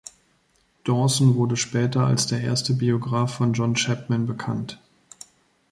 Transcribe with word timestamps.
Dawson 0.83 1.35
wurde 1.35 1.55
später 1.55 2.07
als 2.07 2.25
der 2.25 2.41
erste 2.41 2.73
Biograf 2.73 3.35
von 3.35 3.53
John 3.53 3.75
Chapman 3.75 4.25
bekannt. 4.25 4.79